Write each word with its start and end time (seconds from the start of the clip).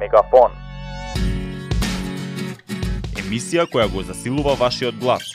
Мегафон. 0.00 0.54
Емисија 3.20 3.66
која 3.68 3.86
го 3.92 4.02
засилува 4.02 4.54
вашиот 4.56 4.96
глас. 5.00 5.34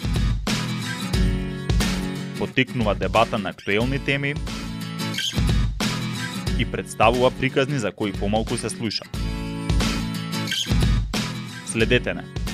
Потикнува 2.40 2.96
дебата 2.96 3.38
на 3.38 3.50
актуелни 3.50 4.00
теми 4.00 4.34
и 6.60 6.66
представува 6.72 7.32
приказни 7.32 7.80
за 7.80 7.92
кои 7.92 8.14
помалку 8.14 8.58
се 8.58 8.70
слуша. 8.70 9.04
Следете 11.66 12.14
не. 12.14 12.45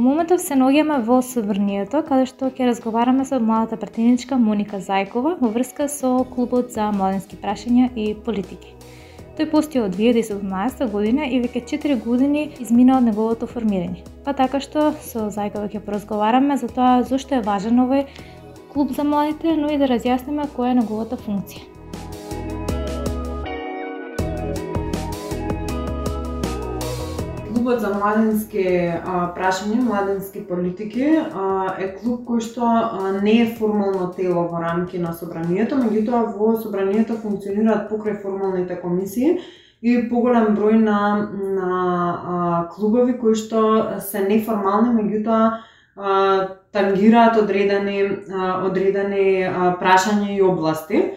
Во 0.00 0.06
моментов 0.06 0.40
се 0.40 0.56
наоѓаме 0.56 0.94
во 1.04 1.18
Собрнието, 1.20 1.98
каде 2.08 2.24
што 2.30 2.48
ќе 2.48 2.70
разговараме 2.70 3.26
со 3.28 3.36
младата 3.36 3.76
претеничка 3.76 4.38
Моника 4.40 4.78
Зајкова 4.80 5.34
во 5.36 5.48
врска 5.52 5.90
со 5.92 6.12
клубот 6.30 6.70
за 6.72 6.86
младенски 6.94 7.36
прашања 7.42 7.90
и 7.92 8.06
политики. 8.28 8.72
Тој 9.36 9.50
постои 9.50 9.82
од 9.82 9.98
2017 9.98 10.88
година 10.94 11.28
и 11.28 11.42
веќе 11.42 11.66
4 11.74 11.98
години 12.06 12.46
измина 12.64 12.96
од 12.96 13.10
неговото 13.10 13.48
формирање. 13.50 14.06
Па 14.24 14.32
така 14.38 14.62
што 14.64 14.86
со 15.10 15.26
Зајкова 15.34 15.68
ќе 15.68 15.82
поразговараме 15.84 16.56
за 16.56 16.72
тоа 16.78 17.02
зошто 17.10 17.36
е 17.36 17.42
важен 17.50 17.84
овој 17.84 18.06
клуб 18.72 18.96
за 18.96 19.04
младите, 19.04 19.52
но 19.52 19.68
и 19.68 19.76
да 19.76 19.90
разјасниме 19.92 20.48
која 20.56 20.72
е 20.72 20.80
неговата 20.80 21.20
функција. 21.20 21.79
Клубот 27.60 27.82
за 27.84 27.90
младенски 27.92 28.62
прашања, 29.36 29.82
младенски 29.84 30.40
политики 30.48 31.02
е 31.04 31.88
клуб 31.98 32.22
кој 32.24 32.40
што 32.40 32.68
не 33.20 33.34
е 33.42 33.48
формално 33.58 34.06
тело 34.16 34.46
во 34.48 34.62
рамки 34.62 34.96
на 34.96 35.12
собранието, 35.12 35.76
меѓутоа 35.76 36.22
во 36.38 36.54
собранието 36.56 37.18
функционираат 37.20 37.90
покрај 37.90 38.16
формалните 38.22 38.78
комисии 38.80 39.42
и 39.82 40.08
поголем 40.08 40.56
број 40.56 40.80
на, 40.80 41.28
на 41.58 41.74
а, 41.76 42.64
клубови 42.72 43.18
кои 43.20 43.36
што 43.36 44.00
се 44.00 44.24
неформални, 44.24 44.96
меѓутоа 44.96 46.56
тангираат 46.72 47.42
одредени 47.44 47.98
одредени 48.70 49.26
прашања 49.84 50.32
и 50.32 50.40
области. 50.40 51.10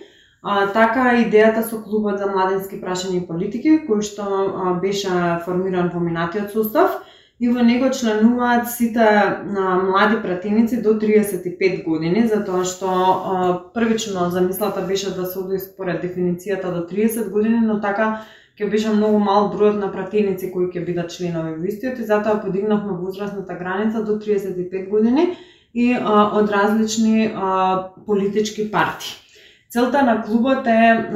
А, 0.43 0.67
така 0.75 1.03
идејата 1.23 1.61
со 1.63 1.77
клубот 1.79 2.19
за 2.19 2.27
младенски 2.27 2.81
прашања 2.81 3.21
и 3.21 3.27
политики, 3.27 3.77
кој 3.87 4.01
што 4.03 4.23
а, 4.27 4.73
беше 4.83 5.09
формиран 5.45 5.87
во 5.93 6.01
минатиот 6.03 6.51
состав, 6.51 6.97
и 7.39 7.47
во 7.47 7.63
него 7.63 7.87
членуваат 7.95 8.67
сите 8.67 8.99
а, 8.99 9.37
млади 9.79 10.19
пратеници 10.21 10.81
до 10.81 10.97
35 10.99 11.85
години, 11.85 12.25
затоа 12.27 12.65
што 12.67 12.91
а, 12.91 13.47
првично 13.73 14.29
замислата 14.35 14.83
беше 14.83 15.15
да 15.15 15.25
се 15.25 15.39
оди 15.39 15.59
според 15.63 16.03
дефиницијата 16.03 16.75
до 16.75 16.83
30 16.91 17.31
години, 17.31 17.63
но 17.63 17.79
така 17.79 18.25
ќе 18.59 18.69
беше 18.69 18.91
многу 18.91 19.23
мал 19.23 19.47
бројот 19.55 19.79
на 19.79 19.93
пратеници 19.95 20.51
кои 20.51 20.67
ќе 20.75 20.83
бидат 20.83 21.15
членови 21.15 21.55
во 21.55 21.71
истиот 21.71 22.03
и 22.03 22.11
затоа 22.11 22.43
подигнавме 22.43 22.99
возрастната 22.99 23.55
граница 23.55 24.03
до 24.03 24.19
35 24.19 24.89
години 24.91 25.37
и 25.73 25.93
а, 25.95 26.35
од 26.35 26.51
различни 26.51 27.31
а, 27.31 27.91
политички 28.05 28.71
партии. 28.71 29.22
Целта 29.73 30.03
на 30.03 30.21
клубот 30.21 30.67
е 30.67 31.09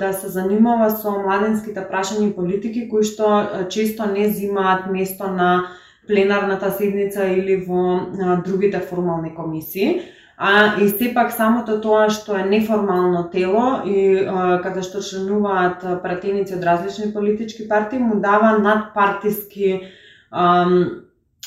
да 0.00 0.12
се 0.12 0.28
занимава 0.28 0.90
со 0.92 1.14
младенските 1.16 1.80
прашања 1.88 2.26
и 2.26 2.34
политики 2.36 2.82
кои 2.90 3.06
што 3.08 3.28
често 3.72 4.04
не 4.04 4.26
зимаат 4.28 4.90
место 4.92 5.30
на 5.32 5.64
пленарната 6.06 6.68
седница 6.76 7.24
или 7.24 7.56
во 7.64 8.12
другите 8.44 8.82
формални 8.84 9.32
комисии. 9.34 10.02
А 10.36 10.76
и 10.82 10.90
сепак 10.90 11.32
самото 11.32 11.78
тоа 11.80 12.10
што 12.12 12.36
е 12.36 12.44
неформално 12.44 13.30
тело 13.32 13.80
и 13.88 14.28
каде 14.60 14.84
што 14.84 15.00
членуваат 15.00 15.80
пратеници 16.04 16.52
од 16.60 16.68
различни 16.68 17.14
политички 17.16 17.64
партии 17.68 17.98
му 17.98 18.20
дава 18.20 18.58
надпартиски 18.58 19.88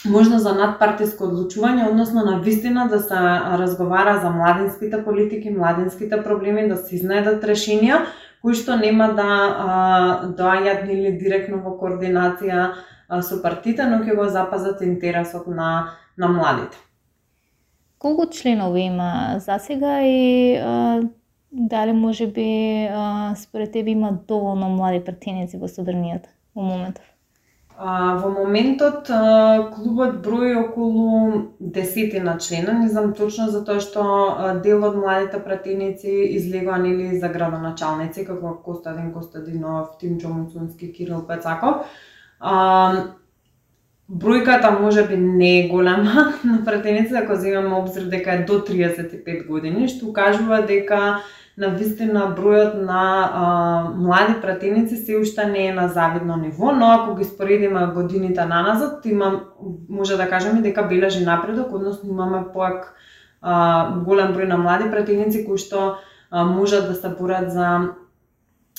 Можна 0.06 0.38
за 0.40 0.52
надпартиско 0.54 1.26
одлучување, 1.26 1.88
односно 1.90 2.26
на 2.26 2.40
вистина 2.40 2.88
да 2.92 3.00
се 3.00 3.16
разговара 3.58 4.20
за 4.22 4.30
младинските 4.30 5.04
политики, 5.04 5.50
младинските 5.50 6.24
проблеми, 6.24 6.68
да 6.70 6.78
се 6.78 7.00
изнајдат 7.00 7.42
решенија 7.42 8.04
кои 8.46 8.54
што 8.54 8.76
нема 8.78 9.08
да 9.18 9.30
доаѓат 10.38 10.84
или 10.94 11.16
директно 11.18 11.64
во 11.64 11.72
координација 11.80 12.60
а, 12.66 13.22
со 13.26 13.40
партите, 13.42 13.88
но 13.90 14.04
ќе 14.06 14.14
го 14.20 14.28
запазат 14.30 14.84
интересот 14.86 15.48
на 15.48 15.96
на 16.18 16.28
младите. 16.28 16.78
Колку 17.98 18.26
членови 18.32 18.82
има 18.82 19.36
за 19.40 19.58
сега 19.60 20.02
и 20.02 20.56
а, 20.56 21.02
дали 21.52 21.92
може 21.92 22.28
би 22.28 22.86
а, 22.92 23.36
според 23.36 23.72
тебе 23.72 23.92
има 23.92 24.12
доволно 24.28 24.70
млади 24.70 25.02
партијници 25.02 25.58
во 25.58 25.68
Собранијата 25.68 26.30
во 26.56 26.62
моментов? 26.62 27.15
А, 27.78 28.16
во 28.16 28.30
моментот 28.30 29.10
а, 29.10 29.70
клубот 29.76 30.22
брои 30.24 30.56
околу 30.56 31.52
десетина 31.60 32.38
члена, 32.40 32.74
не 32.80 32.88
знам 32.88 33.12
точно 33.14 33.50
затоа 33.52 33.82
што 33.84 34.02
а, 34.02 34.54
дел 34.64 34.86
од 34.88 34.96
младите 34.96 35.42
пратеници 35.44 36.08
излегоа 36.38 36.78
нели 36.80 37.20
за 37.20 37.28
градоначалници 37.28 38.24
како 38.26 38.54
Костадин 38.64 39.12
Костадинов, 39.12 39.98
Тим 40.00 40.16
Муцунски, 40.24 40.94
Кирил 40.94 41.28
Пецаков. 41.28 41.84
А, 42.40 43.12
бројката 44.08 44.72
може 44.80 45.04
би 45.08 45.18
не 45.18 45.60
е 45.60 45.68
голема 45.68 46.34
на 46.46 46.64
пратеници, 46.66 47.14
ако 47.14 47.36
земеме 47.36 47.76
обзир 47.76 48.08
дека 48.08 48.32
е 48.32 48.46
до 48.46 48.62
35 48.64 49.48
години, 49.48 49.90
што 49.90 50.14
кажува 50.14 50.62
дека 50.62 51.20
на 51.58 51.70
вистина 51.72 52.26
бројот 52.36 52.74
на 52.84 53.02
а, 53.34 53.44
млади 53.96 54.34
пратеници 54.42 54.98
се 54.98 55.18
уште 55.18 55.46
не 55.46 55.68
е 55.68 55.74
на 55.74 55.88
завидно 55.88 56.38
ниво, 56.38 56.72
но 56.72 56.92
ако 56.92 57.16
ги 57.16 57.24
споредиме 57.24 57.86
годините 57.96 58.46
наназад, 58.46 59.06
има 59.06 59.42
може 59.90 60.18
да 60.18 60.30
кажеме 60.30 60.62
дека 60.62 60.84
бележи 60.84 61.26
напредок, 61.26 61.74
односно 61.74 62.10
имаме 62.10 62.44
поак 62.54 62.96
а, 63.42 63.92
голем 64.06 64.36
број 64.36 64.52
на 64.52 64.58
млади 64.58 64.92
пратеници 64.92 65.46
кои 65.46 65.58
што 65.58 65.96
а, 66.32 66.44
можат 66.44 66.88
да 66.88 66.96
се 66.96 67.10
борат 67.10 67.52
за 67.52 67.96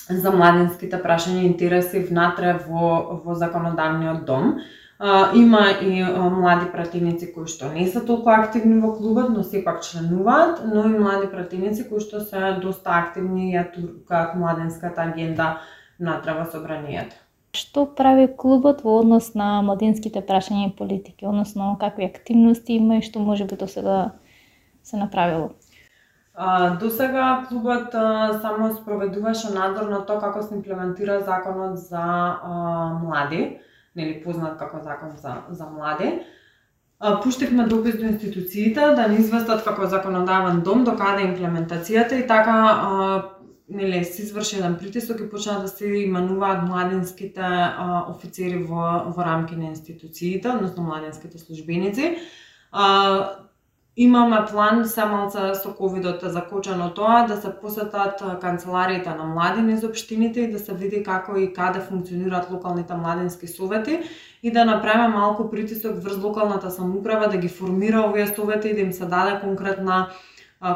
за 0.07 0.31
младинските 0.31 1.01
прашања 1.03 1.43
и 1.43 1.49
интереси 1.49 2.05
внатре 2.05 2.59
во 2.69 3.23
во 3.25 3.35
законодавниот 3.35 4.25
дом. 4.25 4.59
А, 4.99 5.31
има 5.35 5.61
и 5.83 6.01
а, 6.01 6.31
млади 6.31 6.71
пратеници 6.73 7.29
кои 7.33 7.45
што 7.47 7.69
не 7.69 7.85
се 7.87 8.01
толку 8.01 8.31
активни 8.33 8.81
во 8.81 8.95
клубот, 8.97 9.29
но 9.29 9.43
сепак 9.45 9.83
членуваат, 9.85 10.63
но 10.65 10.87
и 10.89 10.99
млади 10.99 11.29
пратеници 11.29 11.85
кои 11.89 12.01
што 12.01 12.21
се 12.25 12.57
доста 12.63 12.97
активни 12.97 13.51
и 13.51 13.57
ја 13.57 13.67
туркаат 13.75 14.35
младенската 14.41 15.05
агенда 15.05 15.59
внатре 16.01 16.33
во 16.33 16.47
собранието. 16.49 17.13
Што 17.53 17.85
прави 17.99 18.25
клубот 18.29 18.81
во 18.85 18.97
однос 19.03 19.35
на 19.35 19.61
младинските 19.63 20.25
прашања 20.25 20.71
и 20.71 20.77
политики, 20.77 21.29
односно 21.29 21.77
какви 21.81 22.09
активности 22.09 22.81
има 22.81 22.97
и 22.97 23.05
што 23.05 23.21
може 23.21 23.45
би 23.45 23.57
до 23.57 23.69
сега 23.69 24.13
се 24.83 24.97
направило? 24.97 25.51
До 26.81 26.91
сега 26.91 27.45
клубот 27.49 27.95
а, 27.95 28.41
само 28.41 28.73
спроведуваше 28.75 29.53
надзор 29.53 29.89
на 29.93 30.01
тоа 30.07 30.21
како 30.21 30.43
се 30.43 30.55
имплементира 30.55 31.21
законот 31.21 31.79
за 31.79 32.01
а, 32.01 32.99
млади 33.05 33.59
нели 33.97 34.23
познат 34.25 34.59
како 34.59 34.83
закон 34.85 35.17
за 35.17 35.37
за 35.51 35.67
млади. 35.67 36.19
Пуштивме 37.23 37.67
допис 37.67 37.99
до 37.99 38.07
институциите 38.07 38.81
да 38.81 39.09
не 39.09 39.19
известат 39.21 39.65
како 39.65 39.87
законодавен 39.87 40.63
дом 40.65 40.85
до 40.85 40.97
каде 40.97 41.27
имплементацијата 41.29 42.17
и 42.17 42.27
така 42.27 43.33
нели 43.69 44.05
се 44.05 44.23
изврши 44.23 44.57
еден 44.57 44.77
притисок 44.79 45.21
и 45.21 45.31
почна 45.31 45.61
да 45.61 45.69
се 45.69 45.87
именуваат 45.87 46.69
младинските 46.69 47.41
а, 47.43 48.05
офицери 48.09 48.63
во 48.63 49.13
во 49.17 49.25
рамки 49.25 49.57
на 49.57 49.65
институциите, 49.65 50.49
односно 50.49 50.83
младинските 50.83 51.39
службеници. 51.39 52.19
А, 52.73 53.46
Имаме 53.99 54.45
план 54.51 54.85
малце 55.11 55.55
со 55.55 55.71
ковидот 55.73 56.23
е 56.23 56.29
закочено 56.29 56.91
тоа 56.95 57.27
да 57.27 57.37
се 57.37 57.49
посетат 57.61 58.21
канцелариите 58.41 59.09
на 59.11 59.25
млади 59.25 59.63
низ 59.63 59.85
општините 59.85 60.41
и 60.41 60.51
да 60.53 60.59
се 60.59 60.75
види 60.75 61.03
како 61.03 61.37
и 61.39 61.53
каде 61.53 61.81
функционираат 61.81 62.51
локалните 62.51 62.95
младински 62.95 63.49
совети 63.49 64.01
и 64.43 64.53
да 64.53 64.65
направиме 64.65 65.09
малку 65.09 65.51
притисок 65.51 66.03
врз 66.03 66.23
локалната 66.23 66.71
самоуправа 66.71 67.29
да 67.29 67.37
ги 67.37 67.49
формира 67.49 68.01
овие 68.01 68.27
совети 68.27 68.69
и 68.69 68.75
да 68.75 68.81
им 68.81 68.93
се 68.93 69.07
даде 69.07 69.41
конкретна 69.41 70.09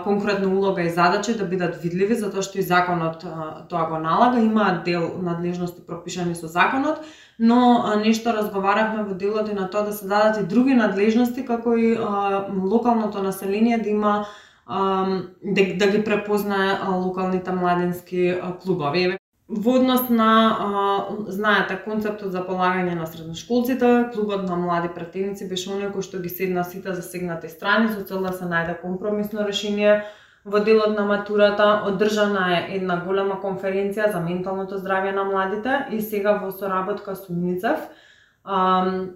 конкретна 0.04 0.48
улога 0.48 0.82
и 0.82 0.90
задачи 0.90 1.36
да 1.36 1.44
бидат 1.44 1.76
видливи 1.82 2.14
затоа 2.14 2.42
што 2.44 2.58
и 2.58 2.62
законот 2.62 3.24
тоа 3.68 3.86
го 3.88 3.98
налага, 3.98 4.40
има 4.40 4.82
дел 4.84 5.16
надлежности 5.22 5.80
пропишани 5.86 6.34
со 6.34 6.48
законот, 6.48 7.00
но 7.38 7.96
нешто 8.04 8.32
разговаравме 8.36 9.04
во 9.04 9.14
делот 9.14 9.48
и 9.48 9.54
на 9.54 9.70
тоа 9.70 9.88
да 9.88 9.92
се 9.92 10.06
дадат 10.06 10.42
и 10.42 10.46
други 10.46 10.74
надлежности 10.74 11.44
како 11.44 11.76
и 11.76 11.96
локалното 11.96 13.22
население 13.22 13.78
да 13.78 13.88
има 13.88 14.26
да, 14.68 15.62
да 15.76 15.86
ги 15.90 16.04
препознае 16.04 16.78
локалните 16.88 17.52
младински 17.52 18.36
клубови. 18.62 19.16
Во 19.50 19.72
однос 19.74 20.08
на, 20.08 20.30
а, 20.60 21.06
знаете, 21.26 21.74
концептот 21.84 22.30
за 22.30 22.44
полагање 22.46 22.94
на 22.94 23.06
средношколците, 23.06 24.10
клубот 24.14 24.46
на 24.46 24.56
млади 24.56 24.88
претеници 24.94 25.48
беше 25.50 25.72
оној 25.74 25.90
кој 25.90 26.06
што 26.06 26.20
ги 26.22 26.30
седна 26.30 26.62
сите 26.64 26.94
засегнати 26.94 27.50
страни 27.50 27.90
со 27.90 28.04
цел 28.06 28.22
да 28.22 28.32
се 28.32 28.46
најде 28.46 28.80
компромисно 28.80 29.46
решение 29.46 30.04
Во 30.44 30.60
делот 30.64 30.96
на 30.96 31.04
матурата. 31.04 31.82
Одржана 31.86 32.46
е 32.56 32.76
една 32.76 32.96
голема 33.04 33.36
конференција 33.42 34.08
за 34.12 34.20
менталното 34.24 34.78
здравје 34.80 35.12
на 35.12 35.24
младите 35.24 35.86
и 35.92 36.00
сега 36.00 36.38
во 36.40 36.50
соработка 36.50 37.16
со 37.16 37.32
УНИЦЕФ 37.32 37.90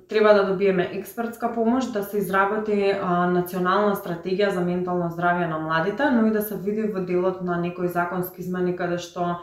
треба 0.08 0.34
да 0.34 0.44
добиеме 0.44 0.90
експертска 0.92 1.52
помош 1.54 1.86
да 1.92 2.02
се 2.02 2.18
изработи 2.18 2.92
а, 2.92 3.26
национална 3.30 3.94
стратегија 3.96 4.50
за 4.52 4.60
ментално 4.60 5.08
здравје 5.16 5.48
на 5.48 5.58
младите, 5.58 6.10
но 6.10 6.26
и 6.26 6.30
да 6.30 6.42
се 6.42 6.56
види 6.56 6.82
во 6.92 7.00
делот 7.00 7.40
на 7.42 7.56
некои 7.56 7.88
законски 7.88 8.44
измени 8.44 8.76
каде 8.76 8.98
што 8.98 9.40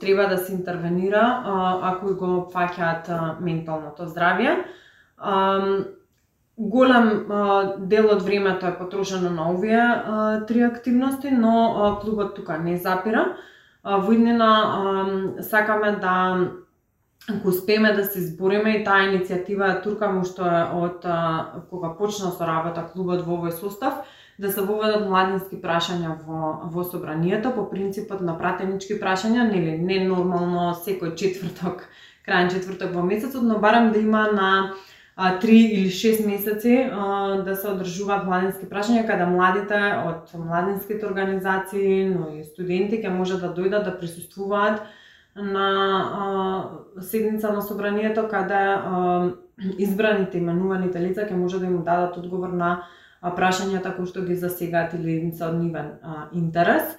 треба 0.00 0.28
да 0.28 0.38
се 0.38 0.52
интервенира 0.52 1.42
ако 1.82 2.14
го 2.14 2.50
фаќаат 2.54 3.40
менталното 3.40 4.06
здравје. 4.10 4.64
Голем 6.58 7.08
дел 7.90 8.10
од 8.10 8.22
времето 8.22 8.66
е 8.66 8.78
потрошено 8.78 9.30
на 9.30 9.50
овие 9.50 9.82
три 10.48 10.62
активности, 10.62 11.30
но 11.30 11.98
клубот 12.02 12.34
тука 12.34 12.58
не 12.58 12.78
запира. 12.78 13.36
Во 13.84 14.12
иднина 14.12 14.50
сакаме 15.40 15.92
да 16.02 16.50
ако 17.30 17.48
успееме 17.48 17.92
да 17.92 18.04
се 18.04 18.18
избориме 18.18 18.70
и 18.76 18.84
таа 18.84 19.06
иницијатива 19.08 19.70
е 19.70 19.80
туркамо 19.80 20.24
што 20.28 20.44
е 20.44 20.60
од 20.76 21.06
кога 21.70 21.94
почна 21.96 22.30
со 22.34 22.44
работа 22.44 22.84
клубот 22.92 23.24
во 23.24 23.38
овој 23.38 23.54
состав, 23.56 24.04
да 24.38 24.52
се 24.52 24.62
воведат 24.66 25.06
младински 25.08 25.60
прашања 25.62 26.16
во, 26.26 26.70
во 26.70 26.84
собранието 26.84 27.52
по 27.54 27.68
принципот 27.70 28.20
на 28.20 28.34
пратенички 28.38 28.98
прашања, 28.98 29.46
нели 29.50 29.76
не 29.78 30.00
нормално 30.08 30.72
секој 30.74 31.14
четврток, 31.14 31.84
крајен 32.26 32.50
четврток 32.50 32.96
во 32.96 33.04
месецот, 33.06 33.44
но 33.46 33.60
барам 33.62 33.92
да 33.92 34.00
има 34.00 34.26
на 34.32 34.50
а, 35.16 35.38
3 35.38 35.46
или 35.46 35.90
6 35.90 36.26
месеци 36.26 36.90
а, 36.90 37.42
да 37.46 37.54
се 37.54 37.68
одржуваат 37.70 38.26
младински 38.26 38.66
прашања 38.66 39.06
каде 39.06 39.28
младите 39.30 39.78
од 40.02 40.34
младинските 40.34 41.06
организации, 41.06 42.10
но 42.10 42.34
и 42.34 42.42
студенти 42.44 42.98
ќе 42.98 43.14
можат 43.14 43.40
да 43.46 43.54
дојдат 43.54 43.86
да 43.86 43.94
присуствуваат 43.98 44.82
на 45.36 45.68
а, 46.02 47.00
седница 47.02 47.52
на 47.52 47.62
собранието 47.62 48.26
каде 48.28 48.58
а, 48.58 49.30
избраните 49.78 50.38
именуваните 50.42 50.98
лица 50.98 51.22
ќе 51.22 51.38
може 51.38 51.62
да 51.62 51.70
им 51.70 51.82
дадат 51.86 52.18
одговор 52.18 52.48
на 52.50 52.82
прашањата 53.32 53.94
кои 53.96 54.06
што 54.10 54.26
ги 54.26 54.36
засегаат 54.36 54.94
или 54.98 55.16
им 55.22 55.32
се 55.32 55.46
од 55.46 55.56
нивен 55.56 55.96
интерес. 56.34 56.96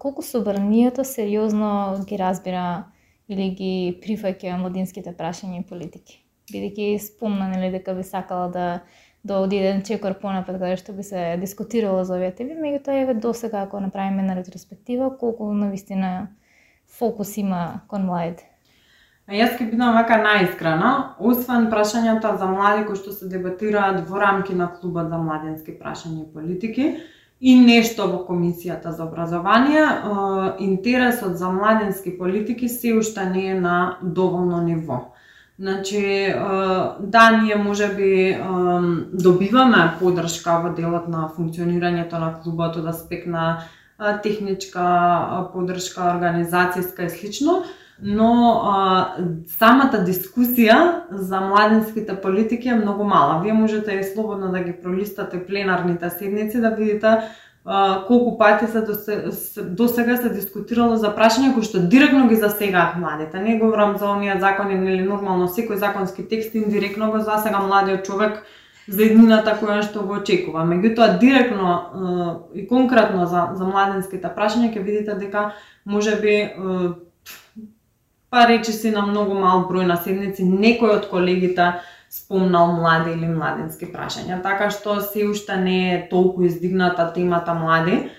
Колку 0.00 0.22
собранието 0.22 1.04
сериозно 1.04 2.00
ги 2.08 2.16
разбира 2.16 2.88
или 3.28 3.50
ги 3.50 4.00
прифаќа 4.00 4.56
младинските 4.56 5.12
прашања 5.12 5.60
и 5.60 5.66
политики? 5.68 6.24
бидејќи 6.50 6.98
спомна 6.98 7.48
нели 7.50 7.70
дека 7.78 7.94
би 7.94 8.02
сакала 8.02 8.48
да 8.50 8.66
да 9.24 9.36
оди 9.44 9.58
еден 9.60 9.82
чекор 9.84 10.14
понапред 10.20 10.56
каде 10.60 10.76
што 10.80 10.94
би 10.96 11.04
се 11.04 11.36
дискутирало 11.40 12.04
за 12.08 12.16
овие 12.16 12.30
теми, 12.32 12.56
меѓутоа 12.56 13.02
еве 13.02 13.14
досега 13.14 13.66
ако 13.66 13.80
направиме 13.80 14.22
на 14.22 14.36
ретроспектива 14.36 15.10
колку 15.18 15.52
навистина 15.52 16.28
фокус 16.88 17.36
има 17.36 17.82
кон 17.88 18.06
младите. 18.06 18.49
А 19.30 19.36
јас 19.38 19.52
ќе 19.54 19.68
бидам 19.70 19.94
вака 19.94 20.16
наискрена, 20.18 20.88
освен 21.22 21.68
прашањата 21.70 22.32
за 22.38 22.48
млади 22.50 22.82
кои 22.88 22.98
што 22.98 23.12
се 23.14 23.28
дебатираат 23.30 24.00
во 24.08 24.18
рамки 24.18 24.56
на 24.58 24.66
клубот 24.74 25.06
за 25.06 25.20
младенски 25.22 25.76
прашања 25.78 26.24
и 26.24 26.32
политики 26.34 26.86
и 27.38 27.54
нешто 27.60 28.08
во 28.10 28.24
комисијата 28.26 28.90
за 28.90 29.04
образование, 29.04 29.86
интересот 30.58 31.38
за 31.38 31.46
младенски 31.54 32.16
политики 32.18 32.68
се 32.68 32.96
уште 32.98 33.30
не 33.30 33.46
е 33.52 33.54
на 33.54 33.98
доволно 34.02 34.62
ниво. 34.66 34.98
Значи, 35.60 36.34
да, 36.98 37.30
ние 37.42 37.54
може 37.56 37.94
би 37.94 38.36
добиваме 39.12 39.92
подршка 40.00 40.58
во 40.64 40.74
делот 40.74 41.06
на 41.06 41.28
функционирањето 41.36 42.18
на 42.18 42.32
клубот 42.42 42.82
од 42.82 42.82
да 42.82 42.90
аспект 42.90 43.30
на 43.30 43.62
техничка 44.24 45.50
подршка, 45.52 46.16
организацијска 46.16 47.06
и 47.06 47.14
слично, 47.14 47.62
но 48.02 48.60
самата 49.58 50.00
дискусија 50.06 50.76
за 51.10 51.40
младинските 51.40 52.16
политики 52.20 52.68
е 52.68 52.74
многу 52.74 53.04
мала. 53.04 53.40
Вие 53.42 53.52
можете 53.52 53.92
и 53.92 54.04
слободно 54.04 54.50
да 54.52 54.60
ги 54.60 54.72
пролистате 54.72 55.46
пленарните 55.46 56.10
седници 56.10 56.60
да 56.60 56.70
видите 56.70 57.18
колку 58.06 58.38
пати 58.38 58.66
се 58.66 58.80
до, 59.62 59.88
сега 59.88 60.16
се 60.16 60.30
дискутирало 60.32 60.96
за 60.96 61.12
прашања 61.12 61.52
кои 61.54 61.62
што 61.62 61.82
директно 61.92 62.28
ги 62.28 62.40
засегаат 62.40 62.96
младите. 62.96 63.38
Не 63.38 63.58
говорам 63.58 63.98
за 63.98 64.08
оние 64.08 64.38
закони 64.40 64.74
или 64.74 65.02
нормално 65.02 65.48
секој 65.48 65.76
законски 65.76 66.24
текст 66.28 66.54
индиректно 66.54 67.10
го 67.12 67.20
засега 67.20 67.60
младиот 67.60 68.04
човек 68.04 68.42
за 68.88 69.04
еднината 69.04 69.58
која 69.60 69.84
што 69.84 70.06
го 70.08 70.16
очекува. 70.18 70.64
Меѓутоа 70.64 71.18
директно 71.20 72.48
и 72.54 72.66
конкретно 72.66 73.26
за 73.26 73.50
за 73.54 73.64
младенските 73.64 74.32
прашања 74.32 74.72
ќе 74.72 74.80
видите 74.80 75.14
дека 75.14 75.52
може 75.84 76.16
би 76.16 76.34
па 78.30 78.46
речи 78.48 78.72
си 78.72 78.90
на 78.90 79.02
многу 79.06 79.34
мал 79.34 79.66
број 79.68 79.86
на 79.86 79.96
седници 79.96 80.44
некој 80.46 80.96
од 80.98 81.08
колегите 81.10 81.72
спомнал 82.10 82.72
млади 82.74 83.12
или 83.14 83.28
младински 83.28 83.90
прашања. 83.90 84.40
Така 84.42 84.70
што 84.70 85.00
се 85.00 85.26
уште 85.30 85.56
не 85.56 85.94
е 85.94 86.00
толку 86.10 86.42
издигната 86.42 87.12
темата 87.14 87.54
млади 87.54 88.10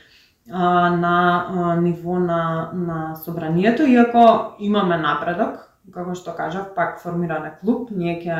а, 0.52 0.90
на 0.96 1.16
а, 1.48 1.75
ниво 1.75 2.19
на, 2.19 2.72
на 2.74 3.16
собранието, 3.16 3.84
иако 3.84 4.56
имаме 4.60 4.98
напредок, 4.98 5.68
како 5.92 6.16
што 6.16 6.36
кажав, 6.36 6.72
пак 6.75 7.02
формиране 7.04 7.52
клуб, 7.60 7.90
ние 7.92 8.19
ќе 8.24 8.38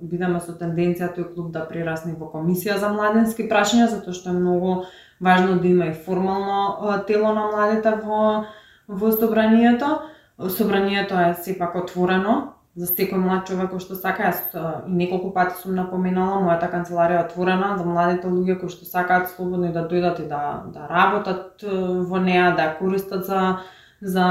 бидеме 0.00 0.40
со 0.40 0.54
тенденција 0.56 1.10
тој 1.12 1.34
клуб 1.34 1.50
да 1.52 1.66
прерасне 1.68 2.14
во 2.16 2.30
комисија 2.32 2.78
за 2.80 2.92
младински 2.92 3.48
прашања, 3.50 3.90
затоа 3.92 4.16
што 4.16 4.32
е 4.32 4.38
многу 4.38 4.84
важно 5.20 5.58
да 5.60 5.68
има 5.68 5.92
и 5.92 5.96
формално 6.06 6.60
а, 6.80 6.98
тело 7.04 7.34
на 7.36 7.48
младите 7.52 7.96
во 8.04 8.44
во 8.88 9.12
собранието. 9.12 9.98
Собранието 10.38 11.14
е 11.14 11.34
сепак 11.42 11.76
отворено, 11.78 12.54
за 12.74 12.88
секој 12.90 13.20
млад 13.22 13.46
човек 13.46 13.70
кој 13.70 13.82
што 13.84 13.94
сака, 13.94 14.30
јас 14.30 14.40
и 14.50 14.94
неколку 14.98 15.30
пати 15.34 15.60
сум 15.60 15.76
напоменала, 15.78 16.40
мојата 16.42 16.66
канцеларија 16.72 17.20
е 17.20 17.26
отворена 17.28 17.68
за 17.78 17.84
младите 17.86 18.26
луѓе 18.32 18.56
кои 18.60 18.72
што 18.72 18.88
сакаат 18.88 19.30
слободно 19.30 19.70
да 19.72 19.84
дојдат 19.86 20.18
и 20.24 20.26
да 20.28 20.40
да 20.74 20.88
работат 20.90 21.62
во 21.62 22.18
неа, 22.18 22.50
да 22.56 22.72
користат 22.78 23.26
за 23.26 23.58
за 24.00 24.26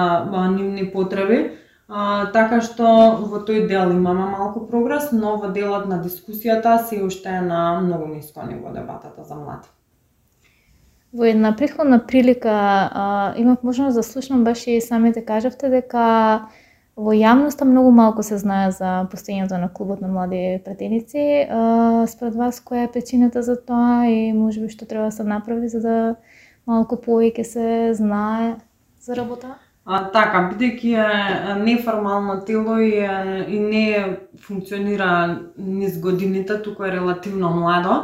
нивни 0.51 0.91
потреби. 0.91 1.57
А, 1.87 2.25
така 2.33 2.59
што 2.61 2.85
во 3.31 3.39
тој 3.47 3.67
дел 3.67 3.91
имаме 3.91 4.25
малку 4.31 4.67
прогрес, 4.67 5.11
но 5.11 5.37
во 5.37 5.49
делот 5.55 5.87
на 5.87 6.01
дискусијата 6.03 6.77
се 6.83 7.03
уште 7.03 7.29
е 7.29 7.41
на 7.41 7.79
многу 7.81 8.07
ниско 8.07 8.43
ниво 8.47 8.71
дебатата 8.75 9.23
за 9.23 9.35
млади. 9.35 9.67
Во 11.13 11.25
една 11.29 11.55
претходна 11.55 11.99
прилика 12.07 12.49
а, 12.51 13.33
имав 13.37 13.63
можност 13.63 13.95
да 13.95 14.03
слушнам 14.03 14.43
баш 14.43 14.67
и 14.67 14.81
самите 14.81 15.25
кажавте 15.25 15.69
дека 15.69 16.49
Во 16.95 17.09
јавноста 17.17 17.65
многу 17.65 17.89
малку 17.89 18.21
се 18.21 18.37
знае 18.37 18.69
за 18.71 18.89
постојањето 19.09 19.57
на 19.57 19.69
клубот 19.73 20.01
на 20.01 20.07
млади 20.13 20.61
претеници. 20.65 21.47
Според 22.07 22.35
вас, 22.37 22.61
која 22.61 22.85
е 22.85 22.91
причината 22.93 23.41
за 23.41 23.55
тоа 23.57 24.05
и 24.05 24.29
можеби 24.33 24.69
што 24.69 24.85
треба 24.85 25.09
да 25.09 25.15
се 25.15 25.23
направи 25.25 25.69
за 25.73 25.81
да 25.81 25.95
малку 26.69 27.01
повеќе 27.01 27.43
се 27.49 27.93
знае 27.97 28.53
за 29.01 29.17
работа? 29.17 29.55
А, 29.85 30.03
така, 30.13 30.45
бидејќи 30.53 30.93
е 31.01 31.55
неформално 31.63 32.37
тело 32.45 32.77
и, 32.77 32.93
и 33.49 33.59
не 33.59 34.19
функционира 34.37 35.41
низ 35.57 35.97
годините, 35.97 36.61
туку 36.61 36.85
е 36.85 36.91
релативно 36.93 37.49
младо, 37.49 38.03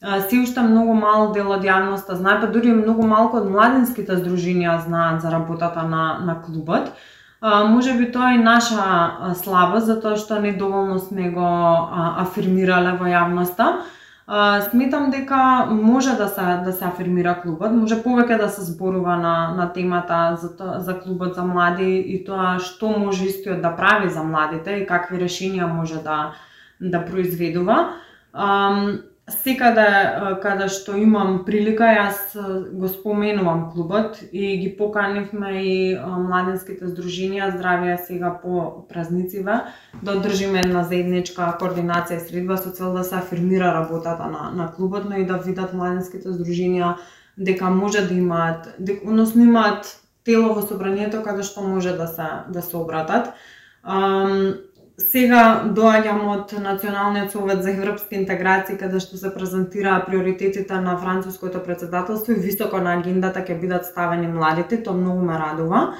се 0.00 0.38
уште 0.38 0.62
многу 0.62 0.94
мал 0.94 1.32
дел 1.34 1.50
од 1.50 1.64
јавноста 1.66 2.14
знае, 2.14 2.38
па 2.40 2.46
дури 2.46 2.70
многу 2.70 3.06
малку 3.06 3.40
од 3.40 3.50
младинските 3.50 4.16
здруженија 4.20 4.78
знаат 4.86 5.22
за 5.22 5.30
работата 5.34 5.82
на, 5.82 6.18
на 6.22 6.38
клубот. 6.42 6.92
А, 7.40 7.64
може 7.64 7.94
би 7.94 8.12
тоа 8.12 8.34
е 8.34 8.38
наша 8.38 9.34
слаба, 9.34 9.80
затоа 9.80 10.16
што 10.16 10.38
не 10.42 10.52
доволно 10.52 10.98
сме 10.98 11.30
го 11.30 11.42
а, 11.42 12.22
афирмирале 12.22 12.94
во 12.98 13.10
јавноста. 13.10 13.82
А, 14.26 14.60
сметам 14.70 15.10
дека 15.10 15.66
може 15.70 16.14
да 16.14 16.28
се 16.28 16.46
да 16.64 16.72
се 16.72 16.84
афирмира 16.84 17.34
клубот, 17.42 17.74
може 17.74 17.98
повеќе 18.02 18.38
да 18.38 18.48
се 18.48 18.62
зборува 18.62 19.16
на 19.16 19.54
на 19.56 19.72
темата 19.72 20.38
за 20.40 20.56
то, 20.56 20.78
за 20.78 20.94
клубот 21.00 21.34
за 21.34 21.42
млади 21.42 21.98
и 21.98 22.24
тоа 22.24 22.58
што 22.58 22.90
може 22.90 23.26
истиот 23.26 23.62
да 23.62 23.74
прави 23.74 24.10
за 24.10 24.22
младите 24.22 24.78
и 24.78 24.86
какви 24.86 25.18
решенија 25.18 25.66
може 25.66 26.02
да 26.02 26.34
да 26.80 27.04
произведува. 27.04 27.98
Um, 28.34 29.07
секаде 29.28 29.74
да, 29.74 30.38
каде 30.42 30.68
што 30.72 30.96
имам 30.96 31.42
прилика, 31.44 31.88
јас 31.92 32.32
го 32.72 32.88
споменувам 32.88 33.68
клубот 33.72 34.22
и 34.32 34.56
ги 34.62 34.70
поканивме 34.78 35.52
и 35.62 35.74
младинските 35.98 36.88
здруженија 36.88 37.50
Здравје 37.56 37.98
сега 38.06 38.32
по 38.42 38.86
празнициве 38.88 39.60
да 40.02 40.16
одржиме 40.16 40.62
една 40.64 40.84
заедничка 40.84 41.52
координација 41.60 42.16
и 42.16 42.24
средба 42.24 42.56
со 42.56 42.72
цел 42.72 42.92
да 42.96 43.04
се 43.04 43.16
афирмира 43.20 43.74
работата 43.74 44.26
на, 44.26 44.50
на 44.54 44.72
клубот, 44.72 45.04
но 45.08 45.16
и 45.16 45.26
да 45.26 45.36
видат 45.36 45.74
младинските 45.74 46.28
здруженија 46.28 46.96
дека 47.36 47.70
може 47.70 48.06
да 48.08 48.14
имаат, 48.14 48.74
дека, 48.78 49.08
односно 49.08 49.44
имаат 49.44 50.00
тело 50.24 50.54
во 50.54 50.62
собранието 50.66 51.22
каде 51.22 51.42
што 51.42 51.62
може 51.62 51.92
да 51.96 52.08
се 52.08 52.28
да 52.48 52.62
се 52.62 52.76
обратат. 52.76 53.34
Um, 53.84 54.58
сега 54.98 55.70
доаѓам 55.74 56.24
од 56.26 56.52
Националниот 56.58 57.30
совет 57.30 57.62
за 57.62 57.70
европски 57.70 58.16
интеграција 58.18 58.78
каде 58.80 58.98
што 59.00 59.16
се 59.16 59.30
презентира 59.30 60.00
приоритетите 60.06 60.80
на 60.82 60.96
француското 60.98 61.62
председателство 61.62 62.32
и 62.32 62.42
високо 62.42 62.82
на 62.82 62.96
агендата 62.98 63.44
ќе 63.46 63.60
бидат 63.60 63.86
ставени 63.86 64.26
младите, 64.26 64.82
тоа 64.82 64.98
многу 64.98 65.22
ме 65.24 65.38
радува. 65.38 65.94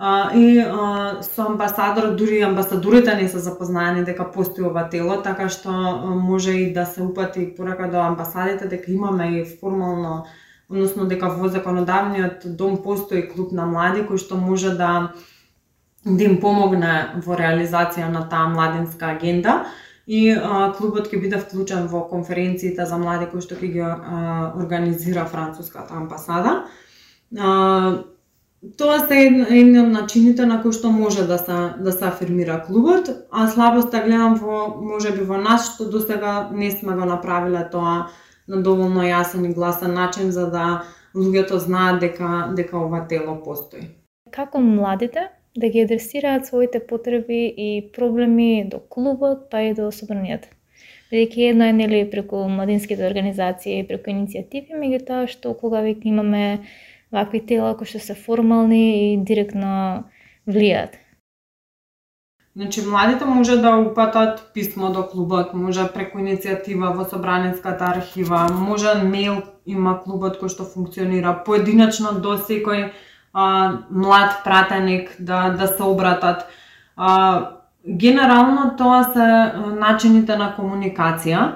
А, 0.00 0.30
и 0.32 0.60
а, 0.62 1.22
со 1.22 1.44
амбасадор, 1.50 2.14
дури 2.16 2.40
амбасадорите 2.46 3.16
не 3.20 3.28
се 3.28 3.38
запознаени 3.38 4.04
дека 4.04 4.30
постои 4.32 4.64
ова 4.64 4.88
тело, 4.88 5.20
така 5.22 5.48
што 5.48 5.70
може 6.06 6.52
и 6.54 6.72
да 6.72 6.86
се 6.86 7.02
упати 7.02 7.54
порака 7.56 7.90
до 7.90 8.00
амбасадите 8.00 8.68
дека 8.68 8.92
имаме 8.92 9.40
и 9.40 9.44
формално 9.44 10.24
односно 10.70 11.04
дека 11.04 11.28
во 11.28 11.48
законодавниот 11.48 12.46
дом 12.56 12.82
постои 12.82 13.28
клуб 13.28 13.52
на 13.52 13.66
млади 13.66 14.06
кој 14.08 14.16
што 14.22 14.36
може 14.36 14.76
да 14.76 15.12
да 16.16 16.24
им 16.24 16.38
помогне 16.40 16.94
во 17.26 17.36
реализација 17.36 18.08
на 18.12 18.24
таа 18.28 18.48
младинска 18.48 19.12
агенда 19.16 19.64
и 20.06 20.30
а, 20.32 20.72
клубот 20.76 21.10
ќе 21.10 21.20
биде 21.20 21.40
вклучен 21.40 21.88
во 21.92 22.06
конференциите 22.08 22.86
за 22.86 22.98
млади 22.98 23.28
кои 23.30 23.44
што 23.44 23.58
ќе 23.58 23.72
ги 23.72 23.82
а, 23.84 23.96
организира 24.56 25.26
француската 25.28 25.94
амбасада. 25.94 26.62
А, 27.38 28.04
Тоа 28.78 28.98
се 29.06 29.16
едни 29.54 29.78
од 29.78 29.92
начините 29.94 30.42
на 30.46 30.56
кои 30.62 30.74
што 30.74 30.90
може 30.90 31.26
да 31.28 31.36
се 31.38 31.56
да 31.78 31.92
се 31.92 32.08
афирмира 32.08 32.56
клубот, 32.66 33.10
а 33.30 33.46
слабоста 33.46 34.00
гледам 34.02 34.34
во 34.34 34.64
можеби 34.82 35.22
во 35.28 35.38
нас 35.38 35.68
што 35.74 35.86
досега 35.92 36.48
не 36.50 36.70
сме 36.70 36.96
го 36.98 37.06
направиле 37.06 37.62
тоа 37.70 38.08
на 38.48 38.62
доволно 38.62 39.06
јасен 39.06 39.46
и 39.46 39.54
гласен 39.54 39.94
начин 39.94 40.32
за 40.32 40.48
да 40.50 40.64
луѓето 41.14 41.62
знаат 41.62 42.00
дека 42.00 42.50
дека 42.56 42.78
ова 42.78 43.06
тело 43.06 43.38
постои. 43.44 43.94
Како 44.34 44.58
младите 44.58 45.28
да 45.58 45.68
ги 45.68 45.82
адресираат 45.82 46.46
своите 46.46 46.80
потреби 46.86 47.54
и 47.56 47.90
проблеми 47.92 48.68
до 48.70 48.78
клубот, 48.78 49.50
па 49.50 49.62
и 49.66 49.74
до 49.74 49.90
собранијата? 49.94 50.54
Бидејќи 51.10 51.48
едно 51.50 51.64
е 51.64 51.72
нели 51.72 52.04
преку 52.10 52.44
младинските 52.52 53.06
организации, 53.08 53.82
преку 53.88 54.12
иницијативи, 54.12 54.76
меѓутоа 54.76 55.26
што 55.26 55.54
кога 55.56 55.82
веќе 55.82 56.12
имаме 56.12 56.44
вакви 57.10 57.40
тела 57.40 57.74
кои 57.76 57.88
што 57.88 57.98
се 58.04 58.14
формални 58.14 59.14
и 59.14 59.16
директно 59.16 60.04
влијат. 60.46 61.00
Значи, 62.58 62.82
младите 62.82 63.24
може 63.24 63.56
да 63.62 63.76
упатат 63.76 64.50
писмо 64.54 64.90
до 64.92 65.02
клубот, 65.06 65.54
може 65.54 65.84
преку 65.94 66.18
иницијатива 66.18 66.90
во 66.94 67.04
Собранинската 67.06 67.86
архива, 67.96 68.46
може 68.50 68.94
мејл 69.02 69.42
има 69.64 69.98
клубот 70.02 70.40
кој 70.40 70.50
што 70.54 70.66
функционира, 70.66 71.36
поединачно 71.46 72.18
до 72.24 72.34
секој 72.36 72.90
а, 73.34 73.72
млад 73.90 74.44
пратеник 74.44 75.16
да, 75.20 75.50
да 75.50 75.66
се 75.66 75.82
обратат. 75.82 76.46
А, 76.96 77.50
генерално 77.88 78.76
тоа 78.76 79.02
се 79.12 79.52
начините 79.78 80.36
на 80.36 80.52
комуникација. 80.56 81.48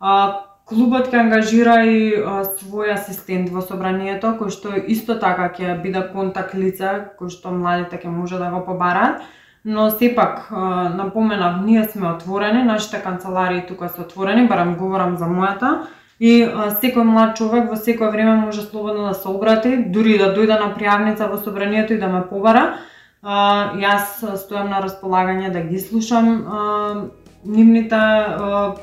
А, 0.00 0.42
Клубот 0.66 1.12
ќе 1.12 1.20
ангажира 1.20 1.74
и 1.86 1.98
а, 2.18 2.40
свој 2.58 2.90
асистент 2.96 3.52
во 3.54 3.60
собранието, 3.62 4.32
кој 4.34 4.50
што 4.50 4.72
исто 4.90 5.14
така 5.22 5.52
ќе 5.54 5.76
биде 5.82 6.00
контакт 6.10 6.56
лице, 6.58 6.94
кој 7.20 7.30
што 7.30 7.52
младите 7.54 8.00
ќе 8.02 8.10
може 8.10 8.40
да 8.42 8.50
го 8.50 8.64
побараат. 8.66 9.22
Но 9.62 9.90
сепак, 9.90 10.48
а, 10.50 10.88
напоменав, 10.88 11.62
ние 11.62 11.84
сме 11.84 12.10
отворени, 12.10 12.64
нашите 12.64 12.98
канцеларии 13.02 13.62
тука 13.68 13.88
се 13.88 14.00
отворени, 14.00 14.48
барам 14.48 14.74
говорам 14.74 15.16
за 15.16 15.30
мојата, 15.30 15.86
и 16.18 16.42
а, 16.42 16.70
секој 16.80 17.04
млад 17.04 17.36
човек 17.36 17.68
во 17.70 17.76
секој 17.76 18.10
време 18.12 18.36
може 18.40 18.62
слободно 18.62 19.08
да 19.08 19.14
се 19.14 19.28
обрати, 19.28 19.76
дури 19.92 20.18
да 20.18 20.32
дојде 20.36 20.58
на 20.60 20.72
пријавница 20.76 21.28
во 21.30 21.38
собранието 21.42 21.94
и 21.94 21.98
да 22.00 22.08
ме 22.08 22.22
побара. 22.28 22.78
А, 23.22 23.74
јас 23.76 24.22
стојам 24.22 24.70
на 24.70 24.80
располагање 24.84 25.52
да 25.52 25.60
ги 25.60 25.78
слушам 25.78 26.46
а, 26.46 26.60
нивните 27.44 27.96
а, 27.96 28.74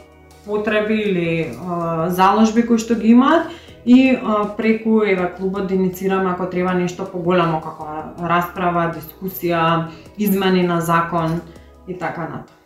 потреби 0.45 1.01
или 1.01 1.29
а, 1.49 2.09
заложби 2.09 2.65
кои 2.67 2.77
што 2.77 2.95
ги 2.95 3.13
имаат 3.15 3.49
и 3.85 4.15
а, 4.15 4.45
преку 4.57 5.01
еве 5.03 5.31
клубот 5.37 5.67
да 5.67 5.75
иницираме 5.75 6.31
ако 6.31 6.49
треба 6.49 6.73
нешто 6.73 7.05
поголемо 7.05 7.61
како 7.61 7.87
расправа, 8.21 8.91
дискусија, 8.93 9.87
измени 10.17 10.67
на 10.67 10.81
закон 10.81 11.41
и 11.87 11.97
така 11.97 12.21
натаму. 12.21 12.62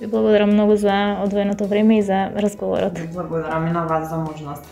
Ви 0.00 0.06
благодарам 0.06 0.50
многу 0.50 0.76
за 0.76 1.22
одвоеното 1.24 1.66
време 1.66 1.98
и 1.98 2.02
за 2.02 2.30
разговорот. 2.30 2.92
Благодарам 3.12 3.66
и 3.66 3.70
на 3.70 3.86
вас 3.86 4.08
за 4.08 4.16
можност. 4.16 4.64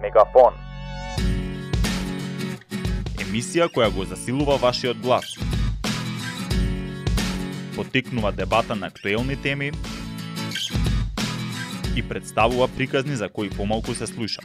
Мегафон. 0.00 0.54
Емисија 3.20 3.68
која 3.68 3.92
го 3.94 4.04
засилува 4.04 4.56
вашиот 4.56 4.98
глас 5.04 5.36
потекнува 7.84 8.32
дебата 8.32 8.76
на 8.76 8.86
актуелни 8.86 9.36
теми 9.36 9.72
и 11.96 12.08
представува 12.08 12.68
приказни 12.68 13.16
за 13.16 13.28
кои 13.28 13.50
помалку 13.50 13.94
се 13.94 14.06
слуша. 14.06 14.40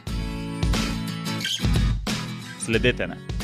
Следете 2.58 3.06
не. 3.06 3.35